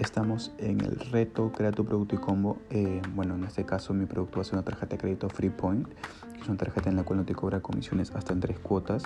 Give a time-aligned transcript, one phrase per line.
[0.00, 2.58] estamos en el reto Crea tu producto y combo.
[2.70, 5.86] Eh, bueno, en este caso mi producto va a ser una tarjeta de crédito FreePoint,
[6.32, 9.04] que es una tarjeta en la cual no te cobra comisiones hasta en tres cuotas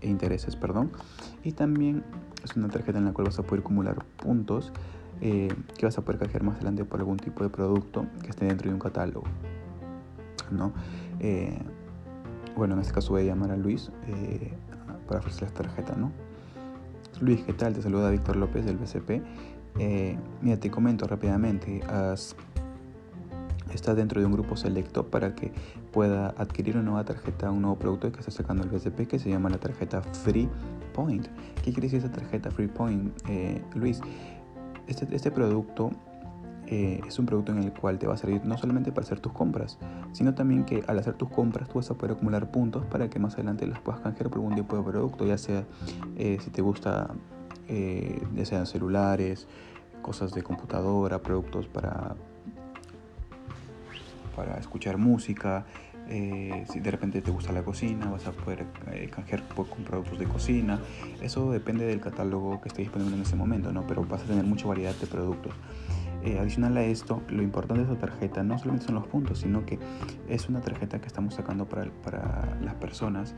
[0.00, 0.92] e intereses, perdón.
[1.42, 2.04] Y también
[2.44, 4.72] es una tarjeta en la cual vas a poder acumular puntos
[5.20, 8.46] eh, que vas a poder canjear más adelante por algún tipo de producto que esté
[8.46, 9.26] dentro de un catálogo.
[10.50, 10.72] ¿no?
[11.18, 11.58] Eh,
[12.56, 13.90] bueno, en este caso voy a llamar a Luis
[15.08, 16.12] para ofrecer la tarjeta, ¿no?
[17.20, 17.74] Luis, ¿qué tal?
[17.74, 19.22] Te saluda Víctor López del BCP
[19.78, 21.80] eh, mira, te comento rápidamente.
[23.72, 25.52] está dentro de un grupo selecto para que
[25.92, 29.28] pueda adquirir una nueva tarjeta, un nuevo producto que está sacando el BCP que se
[29.28, 30.48] llama la tarjeta Free
[30.94, 31.26] Point.
[31.62, 34.00] ¿Qué quiere decir esa tarjeta Free Point, eh, Luis?
[34.86, 35.90] Este, este producto
[36.68, 39.20] eh, es un producto en el cual te va a servir no solamente para hacer
[39.20, 39.78] tus compras,
[40.12, 43.18] sino también que al hacer tus compras tú vas a poder acumular puntos para que
[43.18, 45.64] más adelante las puedas canjear por algún tipo de producto, ya sea
[46.16, 47.10] si te gusta
[47.68, 49.46] eh, ya sean celulares,
[50.02, 52.14] cosas de computadora, productos para,
[54.34, 55.66] para escuchar música.
[56.08, 60.18] Eh, si de repente te gusta la cocina, vas a poder eh, canjear con productos
[60.18, 60.78] de cocina.
[61.20, 63.84] Eso depende del catálogo que esté disponible en ese momento, ¿no?
[63.86, 65.54] pero vas a tener mucha variedad de productos.
[66.40, 69.78] adicional a esto, lo importante de esa tarjeta no solamente son los puntos, sino que
[70.28, 73.34] es una tarjeta que estamos sacando para, para las personas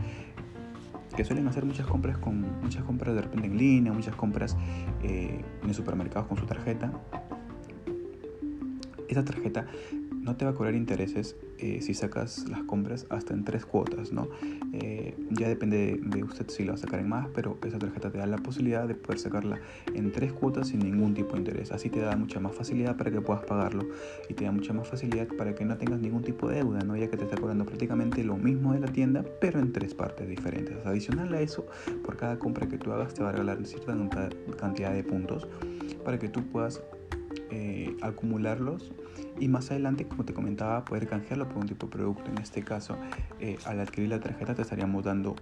[1.17, 4.57] que suelen hacer muchas compras con muchas compras de repente en línea, muchas compras
[5.03, 6.93] eh, en supermercados con su tarjeta.
[9.09, 9.67] Esa tarjeta
[10.29, 14.13] no te va a cobrar intereses eh, si sacas las compras hasta en tres cuotas,
[14.13, 14.29] ¿no?
[14.75, 18.11] Eh, ya depende de, usted si lo va a sacar en más, pero esa tarjeta
[18.11, 19.59] te da la posibilidad de poder sacarla
[19.95, 21.73] en tres cuotas sin ningún tipo de interés.
[21.73, 23.87] Así te da mucha más facilidad para que puedas pagarlo
[24.29, 26.95] y te da mucha más facilidad para que no tengas ningún tipo de deuda, ¿no?
[26.95, 30.29] Ya que te está cobrando prácticamente lo mismo de la tienda, pero en tres partes
[30.29, 30.85] diferentes.
[30.85, 31.67] Adicional a eso,
[32.05, 33.97] por cada compra que tú hagas te va a regalar cierta
[34.59, 35.49] cantidad de puntos
[36.05, 36.83] para que tú puedas
[37.51, 38.93] eh, acumularlos
[39.39, 42.31] y más adelante, como te comentaba, poder canjearlo por un tipo de producto.
[42.31, 42.97] En este caso,
[43.41, 45.37] eh, al adquirir la tarjeta te estaríamos dando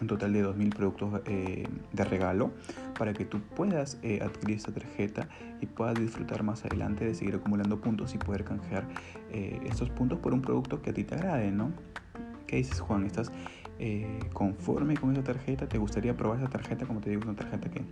[0.00, 2.50] un total de 2.000 productos eh, de regalo
[2.98, 5.28] para que tú puedas adquirir esta tarjeta
[5.60, 8.88] y puedas disfrutar más adelante de seguir acumulando puntos y poder canjear
[9.30, 11.70] estos puntos por un producto que a ti te agrade, ¿no?
[12.48, 13.04] ¿Qué dices, Juan?
[13.04, 13.30] ¿Estás
[14.32, 15.68] conforme con esa tarjeta?
[15.68, 16.84] ¿Te gustaría probar esa tarjeta?
[16.84, 17.82] Como te digo, una tarjeta que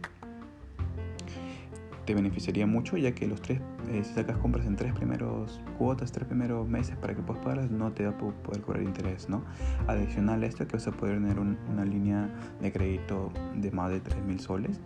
[2.05, 6.13] te beneficiaría mucho ya que los tres, eh, si sacas compras en tres primeros cuotas,
[6.13, 9.43] tres primeros meses para que puedas pagarlas, no te va a poder cobrar interés, ¿no?
[9.87, 12.31] Adicional a esto que vas a poder tener una línea
[12.61, 14.81] de crédito de más de 3.000 soles.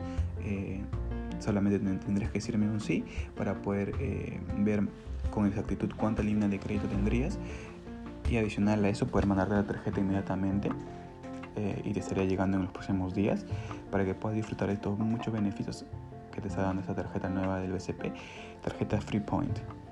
[0.44, 0.82] Eh,
[1.38, 3.04] solamente tendrías que decirme un sí
[3.36, 4.88] para poder eh, ver
[5.30, 7.38] con exactitud cuánta línea de crédito tendrías
[8.30, 10.70] y adicional a eso poder mandarte la tarjeta inmediatamente
[11.84, 13.46] y te estaría llegando en los próximos días
[13.92, 15.86] para que puedas disfrutar de todos muchos beneficios
[16.34, 18.12] que te está dando esta tarjeta nueva del BCP,
[18.62, 19.83] tarjeta FreePoint.